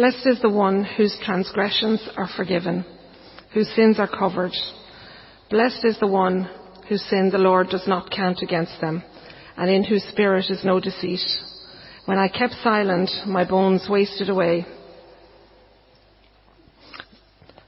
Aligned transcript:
Blessed 0.00 0.26
is 0.28 0.40
the 0.40 0.48
one 0.48 0.82
whose 0.82 1.14
transgressions 1.22 2.00
are 2.16 2.30
forgiven, 2.34 2.86
whose 3.52 3.68
sins 3.76 3.98
are 3.98 4.08
covered. 4.08 4.52
Blessed 5.50 5.84
is 5.84 5.98
the 6.00 6.06
one 6.06 6.48
whose 6.88 7.04
sin 7.10 7.28
the 7.30 7.36
Lord 7.36 7.68
does 7.68 7.86
not 7.86 8.10
count 8.10 8.38
against 8.40 8.80
them, 8.80 9.02
and 9.58 9.70
in 9.70 9.84
whose 9.84 10.02
spirit 10.04 10.46
is 10.48 10.64
no 10.64 10.80
deceit. 10.80 11.20
When 12.06 12.16
I 12.16 12.28
kept 12.28 12.54
silent, 12.62 13.10
my 13.26 13.46
bones 13.46 13.88
wasted 13.90 14.30
away. 14.30 14.64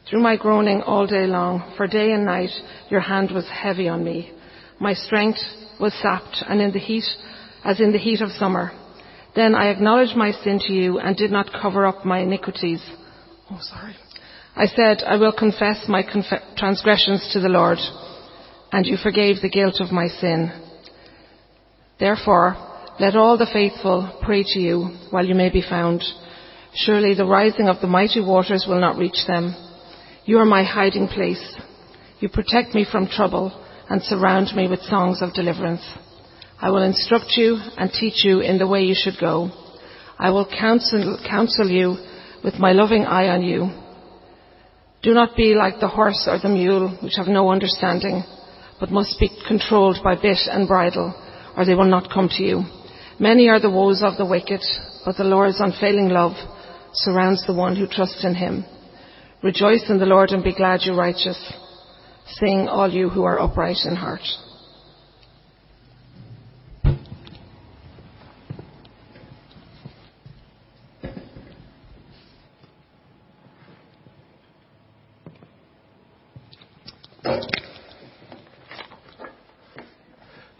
Through 0.09 0.23
my 0.23 0.39
groaning 0.39 0.81
all 0.81 1.07
day 1.07 1.27
long, 1.27 1.75
for 1.77 1.87
day 1.87 2.13
and 2.13 2.25
night, 2.25 2.49
your 2.89 3.01
hand 3.01 3.31
was 3.31 3.47
heavy 3.51 3.89
on 3.89 4.03
me. 4.03 4.33
My 4.81 4.95
strength 4.95 5.41
was 5.79 5.93
sapped, 6.01 6.43
and 6.49 6.63
in 6.63 6.73
the 6.73 6.79
heat, 6.79 7.05
as 7.63 7.79
in 7.79 7.93
the 7.93 7.99
heat 7.99 8.23
of 8.23 8.31
summer. 8.31 8.73
Then 9.35 9.55
I 9.55 9.69
acknowledged 9.69 10.17
my 10.17 10.33
sin 10.33 10.61
to 10.67 10.73
you 10.73 10.99
and 10.99 11.17
did 11.17 11.31
not 11.31 11.53
cover 11.53 11.87
up 11.87 12.05
my 12.05 12.21
iniquities. 12.21 12.83
Oh, 13.51 13.59
sorry. 13.61 13.97
I 14.55 14.67
said, 14.67 15.03
I 15.07 15.17
will 15.17 15.33
confess 15.33 15.85
my 15.89 16.03
conf- 16.03 16.57
transgressions 16.57 17.31
to 17.33 17.41
the 17.41 17.49
Lord, 17.49 17.79
and 18.73 18.87
you 18.87 18.99
forgave 19.03 19.41
the 19.41 19.49
guilt 19.49 19.77
of 19.81 19.91
my 19.91 20.09
sin. 20.09 20.53
Therefore, 21.99 22.57
let 23.01 23.17
all 23.17 23.39
the 23.39 23.49
faithful 23.51 24.19
pray 24.23 24.43
to 24.43 24.59
you 24.59 24.97
while 25.11 25.25
you 25.25 25.35
may 25.35 25.49
be 25.49 25.63
found. 25.63 26.03
Surely 26.75 27.15
the 27.15 27.25
rising 27.25 27.69
of 27.69 27.81
the 27.81 27.87
mighty 27.87 28.21
waters 28.21 28.67
will 28.69 28.81
not 28.81 28.99
reach 28.99 29.27
them. 29.27 29.55
You 30.27 30.39
are 30.39 30.45
my 30.45 30.63
hiding 30.63 31.09
place. 31.09 31.57
You 32.21 32.29
protect 32.29 32.75
me 32.75 32.87
from 32.91 33.09
trouble 33.09 33.51
and 33.89 34.03
surround 34.03 34.55
me 34.55 34.69
with 34.69 34.81
songs 34.83 35.23
of 35.23 35.33
deliverance. 35.33 35.83
I 36.63 36.71
will 36.71 36.85
instruct 36.85 37.33
you 37.37 37.59
and 37.77 37.91
teach 37.91 38.25
you 38.25 38.39
in 38.39 38.57
the 38.57 38.69
way 38.69 38.83
you 38.83 38.95
should 38.97 39.19
go. 39.21 39.51
I 40.17 40.31
will 40.31 40.47
counsel, 40.47 41.19
counsel 41.29 41.69
you 41.69 41.97
with 42.45 42.55
my 42.55 42.71
loving 42.71 43.05
eye 43.05 43.31
on 43.31 43.43
you. 43.43 43.69
Do 45.03 45.13
not 45.13 45.37
be 45.37 45.57
like 45.57 45.81
the 45.81 45.89
horse 45.89 46.29
or 46.31 46.39
the 46.39 46.49
mule, 46.49 46.97
which 47.03 47.17
have 47.17 47.27
no 47.27 47.51
understanding, 47.51 48.23
but 48.79 48.93
must 48.93 49.19
be 49.19 49.29
controlled 49.49 49.99
by 50.05 50.15
bit 50.15 50.39
and 50.49 50.69
bridle, 50.69 51.13
or 51.57 51.65
they 51.65 51.75
will 51.75 51.91
not 51.91 52.13
come 52.15 52.29
to 52.29 52.43
you. 52.45 52.63
Many 53.19 53.49
are 53.49 53.59
the 53.59 53.69
woes 53.69 54.01
of 54.05 54.17
the 54.17 54.25
wicked, 54.25 54.63
but 55.05 55.17
the 55.17 55.25
Lord's 55.25 55.59
unfailing 55.59 56.11
love 56.11 56.37
surrounds 56.95 57.45
the 57.45 57.55
one 57.55 57.75
who 57.75 57.89
trusts 57.89 58.25
in 58.25 58.37
him. 58.37 58.65
Rejoice 59.43 59.91
in 59.91 59.99
the 59.99 60.07
Lord 60.07 60.31
and 60.31 60.45
be 60.45 60.55
glad, 60.55 60.83
you 60.83 60.95
righteous. 60.95 61.53
Sing, 62.39 62.69
all 62.69 62.89
you 62.89 63.09
who 63.09 63.25
are 63.25 63.41
upright 63.41 63.79
in 63.85 63.97
heart. 63.97 64.23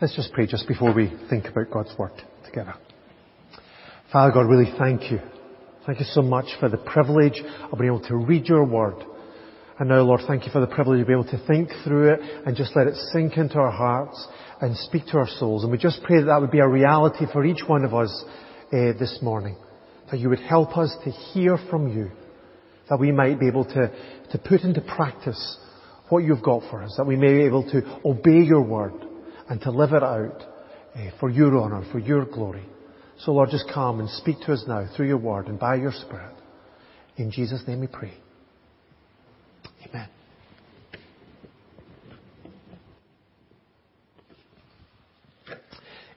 Let's 0.03 0.17
just 0.17 0.33
pray 0.33 0.49
just 0.49 0.67
before 0.67 0.93
we 0.93 1.13
think 1.31 1.47
about 1.47 1.71
God's 1.71 1.97
Word 1.97 2.11
together. 2.45 2.75
Father 4.13 4.33
God, 4.33 4.51
really 4.51 4.73
thank 4.77 5.13
you. 5.13 5.21
Thank 5.87 6.01
you 6.01 6.07
so 6.07 6.23
much 6.23 6.47
for 6.59 6.69
the 6.69 6.77
privilege 6.77 7.41
of 7.71 7.79
being 7.79 7.95
able 7.95 8.09
to 8.09 8.17
read 8.17 8.47
your 8.47 8.65
Word. 8.65 8.97
And 9.79 9.89
now, 9.89 10.01
Lord, 10.01 10.23
thank 10.27 10.45
you 10.45 10.51
for 10.51 10.61
the 10.61 10.67
privilege 10.67 11.03
of 11.03 11.07
being 11.07 11.21
able 11.21 11.31
to 11.31 11.47
think 11.47 11.69
through 11.85 12.15
it 12.15 12.21
and 12.45 12.57
just 12.57 12.75
let 12.75 12.89
it 12.89 12.97
sink 13.13 13.37
into 13.37 13.59
our 13.59 13.71
hearts 13.71 14.27
and 14.61 14.77
speak 14.77 15.07
to 15.13 15.19
our 15.19 15.29
souls. 15.39 15.63
And 15.63 15.71
we 15.71 15.79
just 15.79 16.03
pray 16.03 16.19
that 16.19 16.27
that 16.27 16.41
would 16.41 16.51
be 16.51 16.59
a 16.59 16.69
reality 16.69 17.27
for 17.33 17.45
each 17.45 17.63
one 17.69 17.85
of 17.85 17.95
us 17.95 18.25
uh, 18.73 18.99
this 18.99 19.21
morning. 19.23 19.55
That 20.11 20.19
you 20.19 20.31
would 20.31 20.41
help 20.41 20.77
us 20.77 20.93
to 21.05 21.11
hear 21.13 21.57
from 21.71 21.87
you. 21.97 22.11
That 22.91 22.99
we 22.99 23.13
might 23.13 23.39
be 23.39 23.47
able 23.47 23.67
to, 23.67 23.93
to 24.33 24.39
put 24.39 24.63
into 24.63 24.81
practice 24.81 25.59
what 26.09 26.25
you've 26.25 26.43
got 26.43 26.69
for 26.73 26.83
us. 26.83 26.93
That 26.97 27.07
we 27.07 27.15
may 27.15 27.35
be 27.35 27.43
able 27.43 27.71
to 27.71 28.01
obey 28.05 28.45
your 28.45 28.63
word 28.63 29.12
and 29.49 29.61
to 29.63 29.71
live 29.71 29.93
it 29.93 30.03
out 30.03 30.43
uh, 30.95 30.99
for 31.21 31.31
your 31.31 31.59
honour, 31.59 31.85
for 31.91 31.99
your 31.99 32.25
glory. 32.25 32.65
So 33.19 33.33
Lord, 33.33 33.51
just 33.51 33.71
come 33.73 34.01
and 34.01 34.09
speak 34.11 34.41
to 34.47 34.53
us 34.53 34.65
now 34.67 34.89
through 34.97 35.07
your 35.07 35.19
word 35.19 35.47
and 35.47 35.59
by 35.59 35.77
your 35.77 35.93
spirit. 35.93 36.35
In 37.17 37.31
Jesus' 37.31 37.63
name 37.67 37.81
we 37.81 37.87
pray. 37.87 38.15
Amen. 39.89 40.09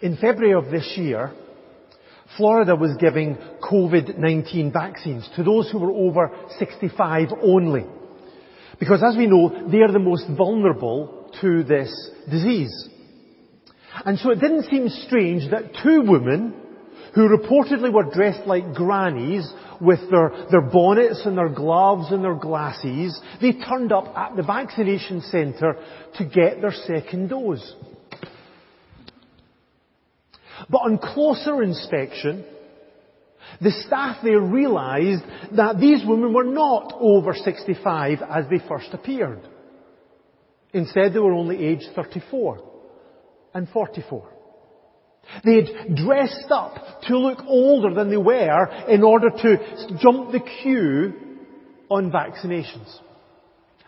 In 0.02 0.18
February 0.18 0.53
of 0.53 0.72
this 0.72 0.94
year, 0.97 1.31
Florida 2.38 2.75
was 2.75 2.96
giving 3.00 3.38
COVID-19 3.62 4.74
vaccines 4.74 5.30
to 5.36 5.44
those 5.44 5.69
who 5.72 5.80
were 5.80 5.92
over 5.92 6.31
65 6.59 7.30
only. 7.42 7.86
Because 8.80 9.02
as 9.03 9.16
we 9.16 9.28
know, 9.28 9.69
they 9.72 9.80
are 9.80 9.92
the 9.92 10.00
most 10.00 10.25
vulnerable 10.36 11.31
to 11.42 11.63
this 11.63 12.12
disease. 12.30 12.90
And 14.03 14.19
so 14.19 14.31
it 14.31 14.39
didn't 14.41 14.69
seem 14.69 14.89
strange 14.89 15.50
that 15.51 15.72
two 15.81 16.01
women 16.01 16.53
who 17.13 17.29
reportedly 17.29 17.94
were 17.94 18.11
dressed 18.11 18.45
like 18.45 18.73
grannies 18.73 19.50
with 19.79 20.00
their, 20.11 20.31
their 20.51 20.61
bonnets 20.61 21.22
and 21.25 21.38
their 21.38 21.50
gloves 21.50 22.11
and 22.11 22.23
their 22.23 22.35
glasses, 22.35 23.19
they 23.41 23.53
turned 23.53 23.94
up 23.94 24.13
at 24.17 24.35
the 24.35 24.44
vaccination 24.44 25.22
centre 25.22 25.78
to 26.17 26.25
get 26.25 26.61
their 26.61 26.73
second 26.73 27.29
dose. 27.29 27.73
But 30.69 30.79
on 30.79 30.97
closer 30.97 31.63
inspection, 31.63 32.45
the 33.62 33.72
staff 33.85 34.17
there 34.23 34.41
realised 34.41 35.23
that 35.56 35.79
these 35.79 36.06
women 36.06 36.33
were 36.33 36.44
not 36.44 36.94
over 37.00 37.33
65 37.33 38.19
as 38.29 38.45
they 38.50 38.59
first 38.67 38.89
appeared. 38.91 39.39
Instead, 40.73 41.13
they 41.13 41.19
were 41.19 41.33
only 41.33 41.63
aged 41.63 41.88
34 41.95 42.75
and 43.56 43.68
44. 43.70 44.30
They 45.44 45.56
had 45.56 45.96
dressed 45.96 46.52
up 46.52 47.02
to 47.08 47.18
look 47.18 47.40
older 47.48 47.96
than 47.96 48.12
they 48.12 48.18
were 48.18 48.68
in 48.88 49.02
order 49.02 49.32
to 49.32 49.98
jump 50.00 50.32
the 50.32 50.42
queue 50.62 51.14
on 51.90 52.12
vaccinations. 52.12 53.00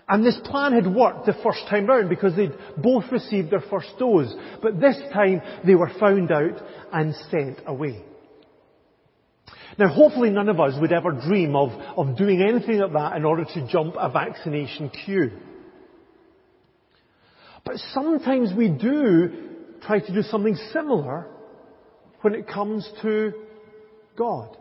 And 0.09 0.25
this 0.25 0.39
plan 0.45 0.71
had 0.71 0.87
worked 0.87 1.25
the 1.25 1.37
first 1.43 1.67
time 1.69 1.85
round 1.85 2.09
because 2.09 2.35
they'd 2.35 2.57
both 2.77 3.03
received 3.11 3.51
their 3.51 3.63
first 3.69 3.89
dose. 3.99 4.33
But 4.61 4.79
this 4.79 4.97
time 5.13 5.41
they 5.65 5.75
were 5.75 5.91
found 5.99 6.31
out 6.31 6.63
and 6.93 7.13
sent 7.29 7.59
away. 7.67 8.03
Now 9.77 9.89
hopefully 9.89 10.29
none 10.29 10.49
of 10.49 10.59
us 10.59 10.79
would 10.79 10.93
ever 10.93 11.11
dream 11.11 11.55
of, 11.55 11.71
of 11.97 12.17
doing 12.17 12.41
anything 12.41 12.79
like 12.79 12.93
that 12.93 13.17
in 13.17 13.25
order 13.25 13.43
to 13.43 13.67
jump 13.67 13.95
a 13.99 14.09
vaccination 14.09 14.89
queue. 14.89 15.31
But 17.65 17.75
sometimes 17.93 18.53
we 18.55 18.69
do 18.69 19.46
try 19.81 19.99
to 19.99 20.13
do 20.13 20.21
something 20.23 20.55
similar 20.73 21.27
when 22.21 22.35
it 22.35 22.47
comes 22.47 22.89
to 23.01 23.33
God. 24.17 24.57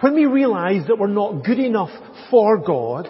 When 0.00 0.14
we 0.14 0.26
realize 0.26 0.86
that 0.88 0.98
we're 0.98 1.06
not 1.06 1.44
good 1.44 1.58
enough 1.58 1.90
for 2.30 2.58
God, 2.58 3.08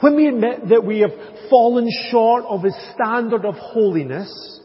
when 0.00 0.16
we 0.16 0.26
admit 0.26 0.68
that 0.70 0.84
we 0.84 1.00
have 1.00 1.12
fallen 1.48 1.88
short 2.10 2.44
of 2.44 2.64
His 2.64 2.74
standard 2.94 3.44
of 3.44 3.54
holiness, 3.54 4.60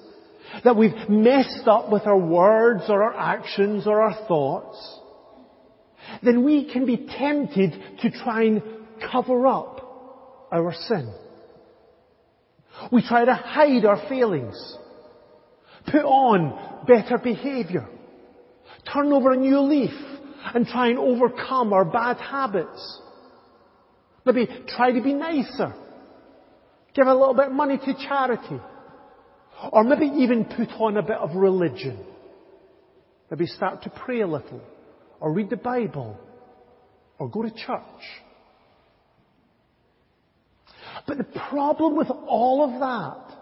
that 0.64 0.76
we've 0.76 1.10
messed 1.10 1.68
up 1.68 1.92
with 1.92 2.08
our 2.08 2.18
words 2.18 2.84
or 2.88 3.04
our 3.04 3.16
actions 3.16 3.86
or 3.86 4.02
our 4.02 4.28
thoughts, 4.28 5.00
then 6.24 6.44
we 6.44 6.72
can 6.72 6.86
be 6.86 7.06
tempted 7.18 7.74
to 8.02 8.10
try 8.24 8.44
and 8.44 8.62
cover 9.12 9.46
up 9.46 10.48
our 10.52 10.74
sin. 10.88 11.14
We 12.92 13.02
try 13.02 13.26
to 13.26 13.34
hide 13.34 13.86
our 13.86 14.08
failings. 14.10 14.78
Put 15.86 16.04
on 16.04 16.86
better 16.86 17.18
behaviour. 17.18 17.88
Turn 18.94 19.12
over 19.12 19.34
a 19.34 19.38
new 19.38 19.60
leaf 19.62 19.94
and 20.54 20.66
try 20.66 20.88
and 20.90 20.98
overcome 20.98 21.74
our 21.74 21.86
bad 21.86 22.18
habits. 22.18 23.02
Maybe 24.26 24.48
try 24.76 24.92
to 24.92 25.02
be 25.02 25.14
nicer. 25.14 25.74
Give 26.94 27.08
a 27.08 27.14
little 27.14 27.34
bit 27.34 27.48
of 27.48 27.54
money 27.54 27.78
to 27.78 27.94
charity. 28.08 28.60
Or 29.72 29.84
maybe 29.84 30.06
even 30.06 30.46
put 30.46 30.70
on 30.80 30.98
a 30.98 31.02
bit 31.02 31.18
of 31.18 31.36
religion. 31.36 31.98
Maybe 33.32 33.46
start 33.46 33.84
to 33.84 33.90
pray 33.90 34.22
a 34.22 34.28
little. 34.28 34.62
Or 35.20 35.34
read 35.34 35.50
the 35.50 35.58
Bible. 35.58 36.18
Or 37.20 37.30
go 37.30 37.44
to 37.44 37.50
church. 37.50 38.04
But 41.08 41.18
the 41.18 41.40
problem 41.50 41.96
with 41.96 42.10
all 42.10 42.64
of 42.64 42.80
that 42.82 43.38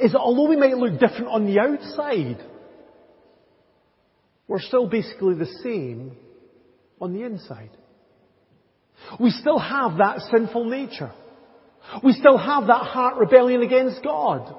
is 0.00 0.12
that 0.12 0.18
although 0.18 0.48
we 0.48 0.56
might 0.56 0.76
look 0.76 0.98
different 0.98 1.28
on 1.28 1.46
the 1.46 1.60
outside, 1.60 2.38
we're 4.48 4.60
still 4.60 4.88
basically 4.88 5.34
the 5.34 5.46
same 5.62 6.16
on 7.00 7.12
the 7.12 7.22
inside. 7.22 7.70
We 9.20 9.30
still 9.30 9.58
have 9.58 9.98
that 9.98 10.20
sinful 10.30 10.64
nature. 10.64 11.12
We 12.02 12.12
still 12.12 12.38
have 12.38 12.66
that 12.66 12.82
heart 12.86 13.18
rebellion 13.18 13.62
against 13.62 14.02
God. 14.02 14.54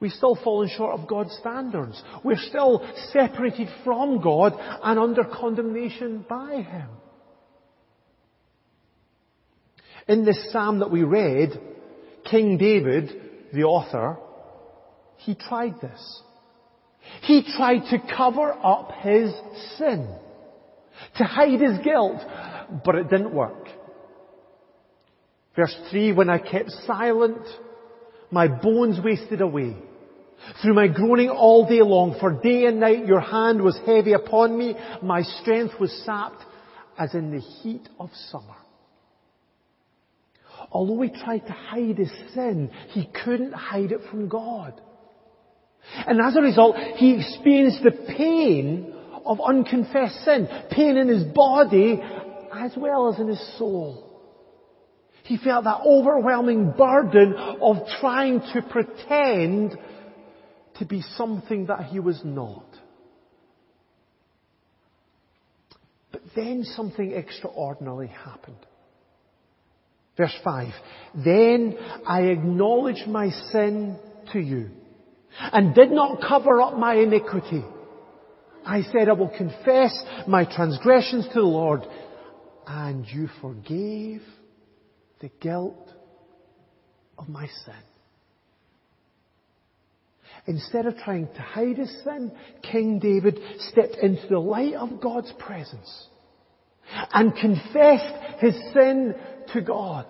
we 0.00 0.10
still 0.10 0.34
fallen 0.42 0.68
short 0.76 0.98
of 0.98 1.06
God's 1.08 1.34
standards. 1.40 2.02
We're 2.24 2.36
still 2.36 2.84
separated 3.12 3.68
from 3.84 4.20
God 4.20 4.52
and 4.82 4.98
under 4.98 5.22
condemnation 5.24 6.26
by 6.28 6.62
Him. 6.62 6.88
In 10.08 10.24
this 10.24 10.52
psalm 10.52 10.80
that 10.80 10.90
we 10.90 11.02
read, 11.02 11.50
King 12.30 12.58
David, 12.58 13.10
the 13.52 13.64
author, 13.64 14.18
he 15.18 15.34
tried 15.34 15.80
this. 15.80 16.22
He 17.22 17.42
tried 17.56 17.90
to 17.90 17.98
cover 18.16 18.52
up 18.52 18.92
his 19.00 19.32
sin, 19.76 20.08
to 21.18 21.24
hide 21.24 21.60
his 21.60 21.78
guilt, 21.84 22.20
but 22.84 22.94
it 22.94 23.10
didn't 23.10 23.34
work. 23.34 23.68
Verse 25.54 25.76
3, 25.90 26.12
when 26.12 26.30
I 26.30 26.38
kept 26.38 26.70
silent, 26.86 27.46
my 28.30 28.48
bones 28.48 28.98
wasted 29.02 29.40
away. 29.40 29.76
Through 30.60 30.74
my 30.74 30.88
groaning 30.88 31.28
all 31.28 31.68
day 31.68 31.82
long, 31.82 32.16
for 32.18 32.32
day 32.32 32.64
and 32.64 32.80
night 32.80 33.06
your 33.06 33.20
hand 33.20 33.62
was 33.62 33.78
heavy 33.86 34.12
upon 34.14 34.56
me, 34.58 34.74
my 35.02 35.22
strength 35.22 35.74
was 35.78 35.92
sapped 36.04 36.42
as 36.98 37.14
in 37.14 37.30
the 37.30 37.40
heat 37.40 37.88
of 38.00 38.10
summer. 38.30 38.56
Although 40.72 41.02
he 41.02 41.10
tried 41.10 41.46
to 41.46 41.52
hide 41.52 41.98
his 41.98 42.10
sin, 42.34 42.70
he 42.88 43.06
couldn't 43.24 43.52
hide 43.52 43.92
it 43.92 44.00
from 44.10 44.28
God. 44.28 44.80
And 46.06 46.20
as 46.20 46.34
a 46.36 46.40
result, 46.40 46.76
he 46.96 47.14
experienced 47.14 47.82
the 47.82 47.90
pain 47.90 48.94
of 49.24 49.40
unconfessed 49.40 50.24
sin. 50.24 50.48
Pain 50.70 50.96
in 50.96 51.08
his 51.08 51.24
body 51.24 52.00
as 52.52 52.72
well 52.76 53.12
as 53.12 53.20
in 53.20 53.28
his 53.28 53.58
soul. 53.58 54.08
He 55.24 55.36
felt 55.36 55.64
that 55.64 55.82
overwhelming 55.86 56.72
burden 56.76 57.34
of 57.34 57.76
trying 58.00 58.40
to 58.52 58.62
pretend 58.62 59.76
to 60.78 60.84
be 60.84 61.02
something 61.16 61.66
that 61.66 61.84
he 61.86 62.00
was 62.00 62.20
not. 62.24 62.66
But 66.10 66.22
then 66.34 66.64
something 66.64 67.12
extraordinary 67.12 68.08
happened. 68.08 68.56
Verse 70.16 70.34
5. 70.44 70.68
Then 71.24 71.76
I 72.06 72.22
acknowledged 72.22 73.06
my 73.08 73.30
sin 73.50 73.98
to 74.32 74.38
you 74.40 74.70
and 75.52 75.74
did 75.74 75.90
not 75.90 76.20
cover 76.26 76.60
up 76.60 76.78
my 76.78 76.94
iniquity. 76.94 77.64
I 78.64 78.82
said, 78.82 79.08
I 79.08 79.12
will 79.12 79.32
confess 79.36 79.92
my 80.28 80.44
transgressions 80.44 81.26
to 81.28 81.34
the 81.34 81.40
Lord 81.40 81.82
and 82.66 83.06
you 83.06 83.28
forgave 83.40 84.22
the 85.20 85.30
guilt 85.40 85.88
of 87.18 87.28
my 87.28 87.46
sin. 87.64 87.74
Instead 90.46 90.86
of 90.86 90.96
trying 90.98 91.28
to 91.28 91.40
hide 91.40 91.76
his 91.76 92.02
sin, 92.02 92.32
King 92.62 92.98
David 92.98 93.38
stepped 93.70 93.96
into 94.02 94.26
the 94.28 94.38
light 94.38 94.74
of 94.74 95.00
God's 95.00 95.32
presence 95.38 96.08
and 97.12 97.34
confessed 97.34 98.40
his 98.40 98.54
sin 98.72 99.14
to 99.52 99.60
God. 99.60 100.06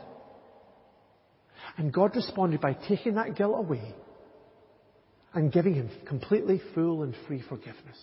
And 1.76 1.92
God 1.92 2.14
responded 2.16 2.60
by 2.60 2.74
taking 2.74 3.14
that 3.14 3.36
guilt 3.36 3.54
away 3.56 3.94
and 5.34 5.52
giving 5.52 5.74
him 5.74 5.90
completely 6.06 6.60
full 6.74 7.02
and 7.02 7.14
free 7.26 7.42
forgiveness. 7.48 7.98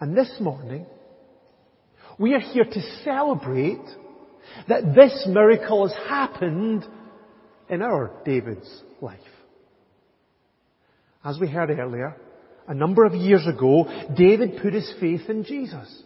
And 0.00 0.16
this 0.16 0.32
morning, 0.40 0.86
we 2.18 2.34
are 2.34 2.40
here 2.40 2.64
to 2.64 2.80
celebrate 3.04 3.84
that 4.68 4.94
this 4.94 5.26
miracle 5.28 5.86
has 5.88 5.96
happened 6.08 6.84
in 7.68 7.82
our 7.82 8.10
David's 8.24 8.82
life. 9.00 9.20
As 11.24 11.38
we 11.40 11.46
heard 11.46 11.70
earlier, 11.70 12.16
a 12.66 12.74
number 12.74 13.04
of 13.04 13.14
years 13.14 13.46
ago, 13.46 13.86
David 14.16 14.58
put 14.60 14.72
his 14.72 14.92
faith 15.00 15.22
in 15.28 15.44
Jesus. 15.44 16.02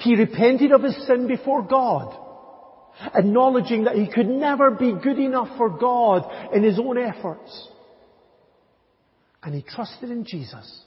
He 0.00 0.16
repented 0.16 0.72
of 0.72 0.82
his 0.82 1.06
sin 1.06 1.26
before 1.26 1.62
God, 1.62 2.16
acknowledging 3.14 3.84
that 3.84 3.96
he 3.96 4.08
could 4.12 4.28
never 4.28 4.70
be 4.70 4.92
good 4.92 5.18
enough 5.18 5.56
for 5.56 5.70
God 5.70 6.54
in 6.54 6.62
his 6.62 6.78
own 6.78 6.98
efforts. 6.98 7.68
And 9.42 9.54
he 9.54 9.62
trusted 9.62 10.10
in 10.10 10.24
Jesus 10.24 10.84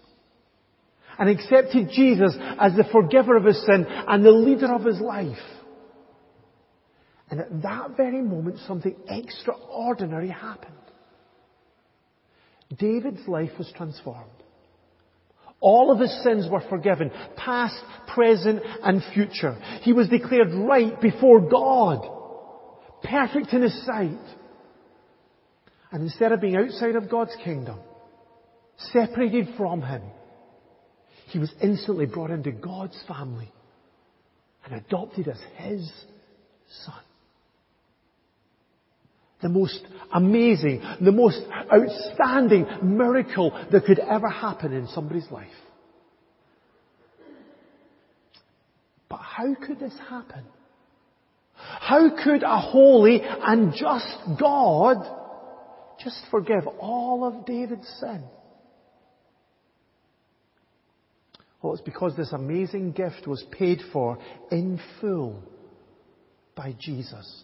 and 1.18 1.30
accepted 1.30 1.90
Jesus 1.92 2.36
as 2.60 2.76
the 2.76 2.86
forgiver 2.92 3.38
of 3.38 3.46
his 3.46 3.64
sin 3.66 3.86
and 3.88 4.24
the 4.24 4.32
leader 4.32 4.72
of 4.74 4.84
his 4.84 5.00
life. 5.00 5.38
And 7.30 7.40
at 7.40 7.62
that 7.64 7.98
very 7.98 8.22
moment, 8.22 8.60
something 8.68 8.96
extraordinary 9.10 10.30
happened. 10.30 10.74
David's 12.78 13.28
life 13.28 13.52
was 13.58 13.72
transformed. 13.76 14.43
All 15.64 15.92
of 15.94 16.00
his 16.02 16.12
sins 16.24 16.50
were 16.52 16.60
forgiven, 16.70 17.10
past, 17.38 17.82
present, 18.14 18.62
and 18.84 19.02
future. 19.14 19.54
He 19.82 19.94
was 19.94 20.10
declared 20.10 20.54
right 20.54 21.00
before 21.00 21.40
God, 21.40 22.06
perfect 23.02 23.54
in 23.54 23.62
his 23.62 23.86
sight. 23.86 24.20
And 25.90 26.04
instead 26.04 26.34
of 26.34 26.42
being 26.42 26.58
outside 26.58 26.98
of 26.98 27.10
God's 27.10 27.34
kingdom, 27.46 27.80
separated 28.92 29.56
from 29.56 29.82
him, 29.82 30.02
he 31.30 31.40
was 31.40 31.54
instantly 31.62 32.08
brought 32.08 32.32
into 32.32 32.52
God's 32.52 33.02
family 33.08 33.50
and 34.66 34.76
adopted 34.76 35.30
as 35.30 35.40
his 35.56 35.90
son 36.84 37.04
the 39.44 39.50
most 39.50 39.86
amazing, 40.12 40.82
the 41.02 41.12
most 41.12 41.40
outstanding 41.72 42.66
miracle 42.82 43.52
that 43.72 43.86
could 43.86 44.00
ever 44.00 44.30
happen 44.30 44.74
in 44.74 44.88
somebody's 44.88 45.30
life. 45.30 45.48
But 49.10 49.20
how 49.20 49.54
could 49.54 49.80
this 49.80 49.96
happen? 50.10 50.44
How 51.56 52.10
could 52.24 52.42
a 52.42 52.60
holy 52.60 53.22
and 53.22 53.74
just 53.74 54.18
God 54.40 54.98
just 56.04 56.20
forgive 56.32 56.66
all 56.80 57.24
of 57.24 57.46
David's 57.46 57.88
sin? 58.00 58.24
Well, 61.62 61.74
it's 61.74 61.82
because 61.82 62.16
this 62.18 62.34
amazing 62.34 62.94
gift 62.94 63.28
was 63.28 63.46
paid 63.52 63.80
for 63.94 64.18
in 64.52 64.80
full 65.00 65.44
by 66.56 66.76
Jesus 66.80 67.44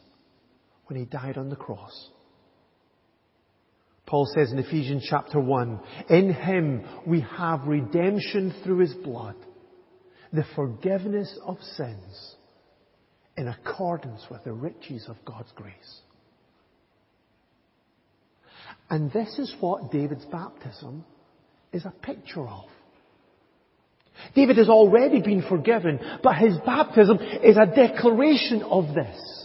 when 0.89 0.99
he 0.99 1.05
died 1.05 1.37
on 1.37 1.49
the 1.49 1.55
cross. 1.55 2.09
Paul 4.07 4.27
says 4.33 4.51
in 4.51 4.57
Ephesians 4.57 5.05
chapter 5.07 5.39
1, 5.39 5.79
in 6.09 6.33
him 6.33 6.83
we 7.05 7.21
have 7.37 7.67
redemption 7.67 8.55
through 8.63 8.79
his 8.79 8.93
blood, 8.95 9.35
the 10.33 10.45
forgiveness 10.55 11.37
of 11.45 11.59
sins 11.77 12.35
in 13.37 13.47
accordance 13.47 14.25
with 14.31 14.43
the 14.43 14.51
riches 14.51 15.05
of 15.07 15.15
God's 15.25 15.51
grace. 15.55 16.01
And 18.89 19.11
this 19.13 19.37
is 19.37 19.55
what 19.59 19.91
David's 19.91 20.25
baptism 20.25 21.05
is 21.71 21.85
a 21.85 21.93
picture 22.01 22.47
of. 22.47 22.65
David 24.35 24.57
has 24.57 24.69
already 24.69 25.21
been 25.21 25.43
forgiven, 25.47 25.99
but 26.23 26.35
his 26.35 26.57
baptism 26.65 27.19
is 27.43 27.57
a 27.57 27.67
declaration 27.67 28.63
of 28.63 28.95
this. 28.95 29.38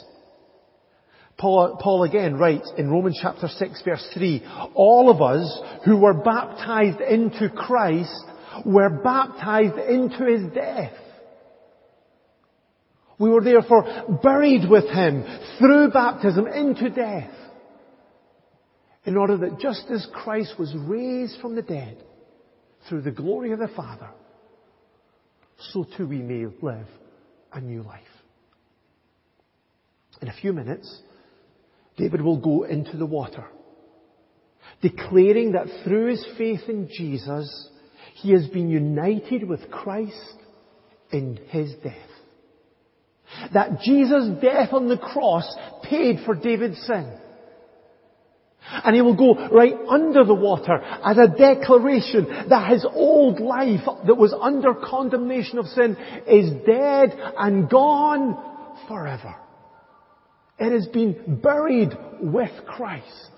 Paul, 1.36 1.78
Paul, 1.80 2.04
again 2.04 2.36
writes 2.36 2.70
in 2.78 2.90
Romans 2.90 3.18
chapter 3.20 3.48
6 3.48 3.82
verse 3.82 4.06
3, 4.14 4.42
all 4.74 5.10
of 5.10 5.20
us 5.20 5.60
who 5.84 5.96
were 5.96 6.14
baptized 6.14 7.00
into 7.00 7.48
Christ 7.50 8.24
were 8.64 8.90
baptized 9.02 9.78
into 9.78 10.24
His 10.26 10.52
death. 10.54 10.92
We 13.18 13.30
were 13.30 13.42
therefore 13.42 14.18
buried 14.22 14.68
with 14.68 14.84
Him 14.84 15.24
through 15.58 15.90
baptism 15.90 16.46
into 16.46 16.90
death. 16.90 17.30
In 19.04 19.16
order 19.16 19.36
that 19.38 19.60
just 19.60 19.86
as 19.90 20.06
Christ 20.12 20.54
was 20.58 20.74
raised 20.76 21.40
from 21.40 21.54
the 21.54 21.62
dead 21.62 22.02
through 22.88 23.02
the 23.02 23.10
glory 23.10 23.52
of 23.52 23.58
the 23.58 23.68
Father, 23.68 24.08
so 25.72 25.84
too 25.96 26.06
we 26.06 26.22
may 26.22 26.46
live 26.62 26.86
a 27.52 27.60
new 27.60 27.82
life. 27.82 28.02
In 30.22 30.28
a 30.28 30.32
few 30.32 30.52
minutes, 30.52 31.02
David 31.96 32.20
will 32.20 32.38
go 32.38 32.64
into 32.64 32.96
the 32.96 33.06
water, 33.06 33.44
declaring 34.82 35.52
that 35.52 35.66
through 35.84 36.10
his 36.10 36.26
faith 36.36 36.62
in 36.68 36.88
Jesus, 36.88 37.68
he 38.14 38.32
has 38.32 38.46
been 38.48 38.68
united 38.68 39.48
with 39.48 39.70
Christ 39.70 40.36
in 41.12 41.38
his 41.48 41.72
death. 41.82 41.94
That 43.52 43.80
Jesus' 43.80 44.40
death 44.40 44.72
on 44.72 44.88
the 44.88 44.98
cross 44.98 45.52
paid 45.82 46.20
for 46.24 46.34
David's 46.34 46.80
sin. 46.86 47.18
And 48.66 48.96
he 48.96 49.02
will 49.02 49.16
go 49.16 49.48
right 49.48 49.74
under 49.88 50.24
the 50.24 50.34
water 50.34 50.80
as 50.82 51.18
a 51.18 51.28
declaration 51.28 52.48
that 52.48 52.70
his 52.70 52.84
old 52.84 53.38
life 53.38 53.84
that 54.06 54.14
was 54.14 54.34
under 54.40 54.74
condemnation 54.74 55.58
of 55.58 55.66
sin 55.66 55.96
is 56.26 56.50
dead 56.66 57.14
and 57.38 57.68
gone 57.68 58.36
forever. 58.88 59.36
It 60.58 60.72
has 60.72 60.86
been 60.88 61.40
buried 61.42 61.96
with 62.20 62.52
Christ. 62.66 63.30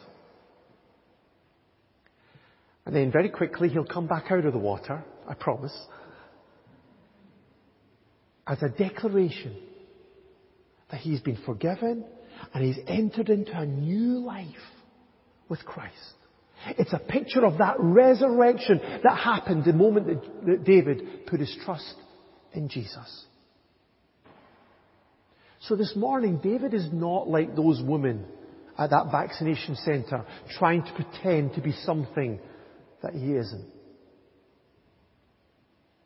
And 2.85 2.95
then 2.95 3.11
very 3.11 3.31
quickly 3.31 3.69
he'll 3.69 3.85
come 3.85 4.07
back 4.07 4.31
out 4.31 4.45
of 4.45 4.53
the 4.53 4.59
water, 4.59 5.05
I 5.29 5.35
promise, 5.35 5.77
as 8.47 8.63
a 8.63 8.69
declaration 8.69 9.57
that 10.91 11.01
he's 11.01 11.21
been 11.21 11.39
forgiven 11.45 12.05
and 12.55 12.65
he's 12.65 12.79
entered 12.87 13.29
into 13.29 13.59
a 13.59 13.67
new 13.67 14.21
life 14.21 14.47
with 15.49 15.65
Christ. 15.65 15.95
It's 16.67 16.93
a 16.93 16.99
picture 16.99 17.45
of 17.45 17.59
that 17.59 17.77
resurrection 17.79 18.81
that 19.03 19.17
happened 19.19 19.65
the 19.65 19.73
moment 19.73 20.23
that, 20.47 20.65
David 20.65 21.27
put 21.27 21.41
his 21.41 21.55
trust 21.65 21.95
in 22.53 22.69
Jesus. 22.69 23.26
So 25.69 25.75
this 25.75 25.97
morning, 25.97 26.39
David 26.43 26.75
is 26.75 26.89
not 26.93 27.29
like 27.29 27.57
those 27.57 27.83
women 27.83 28.25
at 28.79 28.91
that 28.91 29.11
vaccination 29.11 29.75
centre 29.77 30.25
trying 30.59 30.85
to 30.85 30.93
pretend 30.93 31.55
to 31.55 31.61
be 31.61 31.73
something 31.73 32.39
that 33.03 33.15
he 33.15 33.33
isn't. 33.33 33.67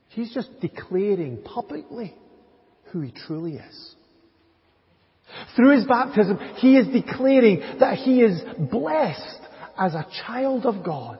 He's 0.08 0.32
just 0.32 0.48
declaring 0.60 1.42
publicly 1.44 2.14
who 2.86 3.02
he 3.02 3.12
truly 3.12 3.56
is. 3.56 3.94
Through 5.54 5.76
his 5.76 5.86
baptism, 5.86 6.38
he 6.56 6.76
is 6.76 6.88
declaring 6.88 7.60
that 7.80 7.98
he 7.98 8.22
is 8.22 8.40
blessed 8.70 9.40
as 9.78 9.94
a 9.94 10.06
child 10.26 10.64
of 10.64 10.82
God. 10.84 11.18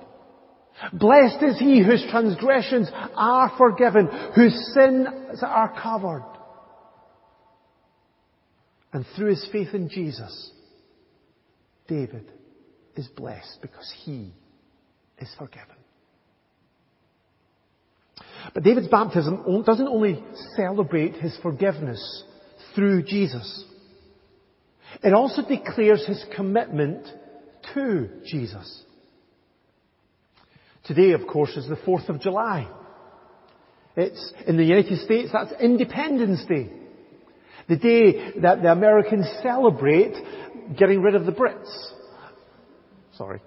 Blessed 0.95 1.43
is 1.43 1.59
he 1.59 1.85
whose 1.85 2.05
transgressions 2.11 2.91
are 3.15 3.53
forgiven, 3.59 4.09
whose 4.35 4.73
sins 4.75 5.43
are 5.43 5.75
covered. 5.81 6.25
And 8.93 9.05
through 9.17 9.31
his 9.31 9.49
faith 9.53 9.69
in 9.73 9.89
Jesus, 9.89 10.51
David 11.87 12.31
is 12.97 13.07
blessed 13.09 13.59
because 13.63 13.93
he 14.05 14.33
is 15.19 15.29
forgiven. 15.39 15.77
But 18.55 18.63
David's 18.63 18.89
baptism 18.89 19.63
doesn't 19.65 19.89
only 19.89 20.23
celebrate 20.57 21.15
his 21.15 21.37
forgiveness 21.43 22.25
through 22.75 23.03
Jesus. 23.05 23.65
It 25.03 25.13
also 25.13 25.43
declares 25.47 26.05
his 26.07 26.25
commitment 26.35 27.07
to 27.75 28.09
Jesus. 28.25 28.85
Today, 30.85 31.13
of 31.13 31.27
course, 31.27 31.57
is 31.57 31.69
the 31.69 31.77
4th 31.77 32.09
of 32.09 32.21
July. 32.21 32.69
It's, 33.97 34.33
in 34.47 34.57
the 34.57 34.65
United 34.65 34.99
States, 35.01 35.31
that's 35.33 35.53
Independence 35.61 36.45
Day. 36.49 36.71
The 37.69 37.77
day 37.77 38.41
that 38.41 38.63
the 38.63 38.73
Americans 38.73 39.27
celebrate 39.43 40.15
getting 40.77 41.03
rid 41.03 41.15
of 41.15 41.27
the 41.27 41.33
Brits. 41.33 41.71
Sorry. 43.17 43.41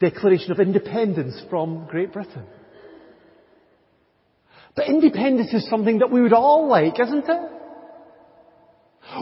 Declaration 0.00 0.52
of 0.52 0.60
independence 0.60 1.40
from 1.48 1.86
Great 1.88 2.12
Britain. 2.12 2.44
But 4.76 4.88
independence 4.88 5.54
is 5.54 5.68
something 5.70 6.00
that 6.00 6.10
we 6.10 6.20
would 6.20 6.32
all 6.32 6.68
like, 6.68 6.98
isn't 6.98 7.28
it? 7.28 7.50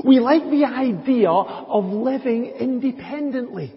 We 0.05 0.19
like 0.21 0.45
the 0.45 0.65
idea 0.65 1.29
of 1.31 1.85
living 1.85 2.47
independently. 2.47 3.75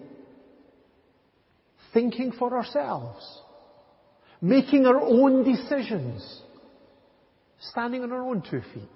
Thinking 1.92 2.32
for 2.32 2.56
ourselves. 2.56 3.40
Making 4.40 4.86
our 4.86 5.00
own 5.00 5.44
decisions. 5.44 6.42
Standing 7.60 8.02
on 8.02 8.12
our 8.12 8.22
own 8.22 8.42
two 8.42 8.62
feet. 8.72 8.88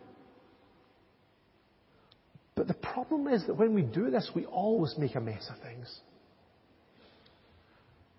Problem 2.93 3.29
is 3.29 3.47
that 3.47 3.55
when 3.55 3.75
we 3.75 3.83
do 3.83 4.11
this, 4.11 4.31
we 4.35 4.47
always 4.47 4.95
make 4.99 5.15
a 5.15 5.21
mess 5.21 5.49
of 5.49 5.63
things. 5.63 6.01